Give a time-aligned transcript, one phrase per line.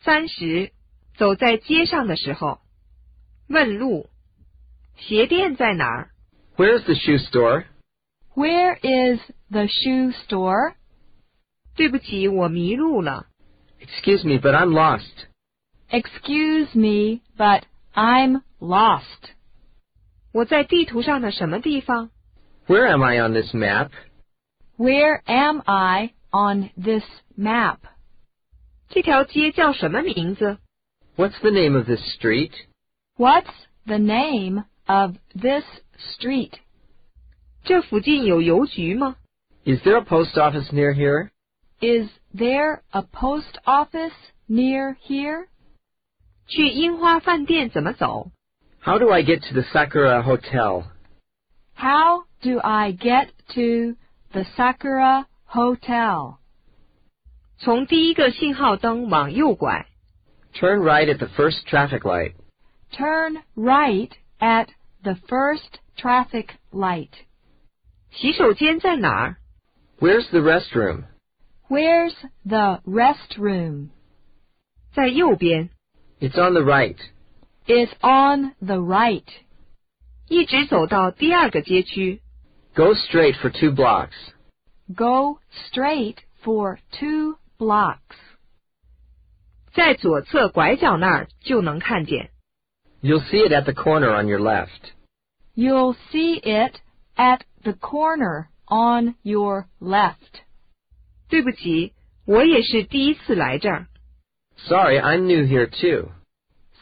[0.00, 0.71] 三十，
[1.17, 2.59] 走在街上的时候，
[3.47, 4.09] 问路。
[4.97, 6.11] 鞋店在哪儿
[6.57, 7.65] Where's the shoe store?
[8.35, 9.19] Where is
[9.49, 10.75] the shoe store?
[11.75, 13.27] 对不起，我迷路了。
[13.79, 15.27] Excuse me, but I'm lost.
[15.89, 17.63] Excuse me, but
[17.93, 19.31] I'm lost.
[20.31, 22.11] 我在地图上的什么地方？
[22.67, 23.89] Where am I on this map?
[24.77, 27.03] Where am I on this
[27.37, 27.79] map?
[28.90, 30.58] 这条街叫什么名字？
[31.16, 32.52] What's the name of this street?
[33.16, 33.52] What's
[33.86, 35.64] the name of this
[35.96, 36.52] street?
[37.64, 39.16] 这附近有邮局吗？
[39.64, 41.30] Is there a post office near here?
[41.80, 44.14] Is there a post office
[44.48, 45.48] near here?
[46.46, 48.30] 去樱花饭店怎么走？
[48.80, 50.84] How do I get to the Sakura Hotel?
[51.74, 53.96] How do I get to
[54.32, 56.38] the Sakura Hotel?
[57.60, 59.86] 从第一个信号灯往右拐，
[60.54, 62.34] Turn right at the first traffic light.
[62.92, 64.68] Turn right at
[65.02, 67.10] the first traffic light.
[68.10, 69.36] 洗手间在哪儿？
[69.98, 71.04] Where's the restroom?
[71.68, 72.14] Where's
[72.44, 73.88] the restroom?
[74.94, 75.70] 在右边，
[76.20, 76.96] It's on the right.
[77.66, 79.24] It's on the right.
[80.28, 82.20] 一直走到第二个街区，
[82.74, 84.14] Go straight for two blocks.
[84.94, 88.16] Go straight for two blocks.
[89.74, 92.30] 在左侧拐角那儿就能看见。
[93.02, 94.92] You'll see it at the corner on your left.
[95.54, 96.80] You'll see it
[97.16, 100.42] at the corner on your left.
[101.28, 101.92] 对不起，
[102.24, 103.86] 我也是第一次来这儿。
[104.56, 106.10] Sorry, I'm new here too.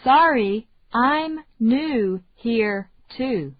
[0.03, 3.55] Sorry, I'm new here too.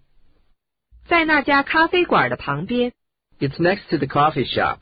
[1.07, 2.93] 在那家咖啡馆的旁边，
[3.39, 4.79] It's next to the coffee shop.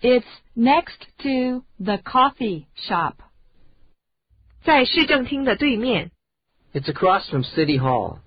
[0.00, 3.16] It's next to the coffee shop.
[4.62, 6.10] 在市政厅的对面，
[6.72, 8.20] It's across from City Hall.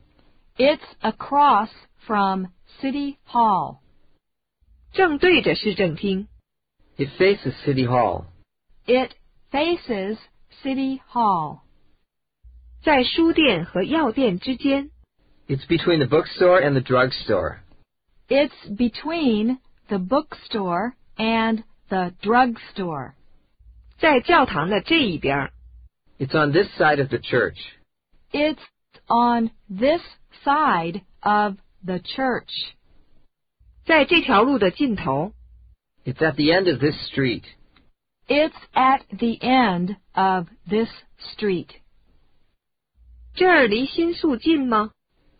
[0.58, 1.70] It's across
[2.06, 2.48] from
[2.80, 3.80] City Hall.
[4.92, 6.28] 正对着市政厅。
[6.98, 8.26] It faces City Hall.
[8.86, 9.14] It
[9.52, 10.18] faces
[10.62, 11.62] City Hall.
[12.84, 14.92] 在书店和药店之间，
[15.48, 17.60] It's between the bookstore and the drugstore.
[18.28, 23.14] It's between the bookstore and the drugstore.
[23.98, 25.54] 在教堂的这一边儿。
[26.20, 27.58] It's on this side of the church.
[28.32, 28.60] It's
[29.08, 30.02] on this
[30.44, 32.74] side of the church.
[33.86, 35.34] 在这条路的尽头，
[36.06, 37.44] It's at the end of this street.
[38.28, 40.90] It's at the end of this
[41.36, 41.70] street.
[43.36, 44.92] 这儿离新宿近吗？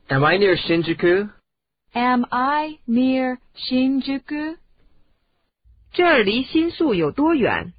[0.08, 1.30] Am I near Shinjuku?
[1.94, 4.58] Am I near Shinjuku?
[5.98, 7.74] 这儿离新宿有多远？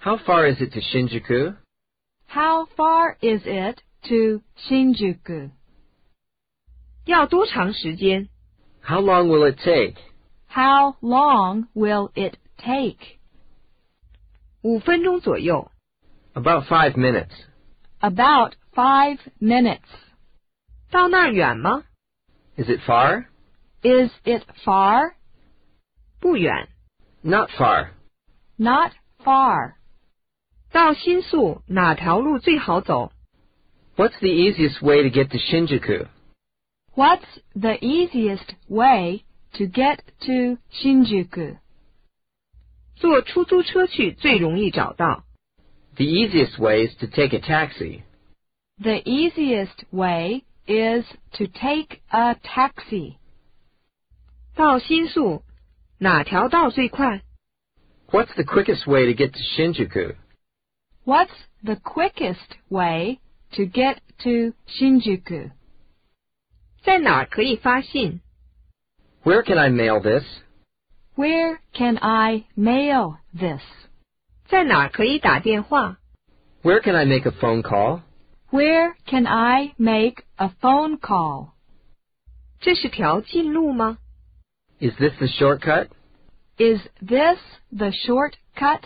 [0.00, 1.56] How far is it to Shinjuku?
[2.28, 5.50] How far is it to Shinjuku?
[7.04, 8.28] 要多长时间？
[8.82, 9.96] How long will it take?
[10.46, 13.18] How long will it take?
[14.62, 15.70] 五分钟左右。
[16.34, 17.32] About five minutes.
[18.00, 19.80] About five minutes.
[20.90, 21.84] 到那儿远吗？
[22.56, 23.26] Is it far?
[23.82, 25.14] Is it far?
[26.20, 26.68] 不远。
[27.22, 27.90] Not far.
[28.56, 28.92] Not
[29.24, 29.74] far.
[30.72, 33.12] 到新宿哪条路最好走？
[33.96, 36.06] What's the easiest way to get to Shinjuku?
[36.94, 39.24] What's the easiest way
[39.54, 41.58] to get to Shinjuku?
[42.96, 45.24] 坐出租车去最容易找到。
[45.96, 48.02] The easiest way is to take a taxi.
[48.80, 53.16] The easiest way is to take a taxi.
[54.54, 55.42] 到新宿
[56.02, 57.22] 哪条道最快？
[58.10, 60.14] What's the quickest way to get to Shinjuku?
[61.04, 61.30] What's
[61.62, 63.20] the quickest way
[63.52, 65.50] to get to Shinjuku?
[66.82, 68.20] 在哪儿可以发信？
[69.24, 70.24] Where can I mail this?
[71.16, 73.62] Where can I mail this?
[74.48, 75.98] 在哪儿可以打电话？
[76.62, 78.02] Where can I make a phone call?
[78.50, 81.50] Where can I make a phone call?
[82.60, 83.98] 这是条近路吗？
[84.83, 85.87] is this the shortcut?
[86.59, 87.37] Is this
[87.71, 88.85] the shortcut?